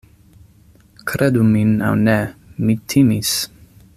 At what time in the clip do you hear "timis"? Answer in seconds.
2.95-3.37